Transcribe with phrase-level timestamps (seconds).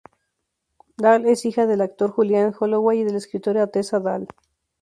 [0.97, 4.27] Dahl es hija del actor Julian Holloway y de la escritora Tessa Dahl.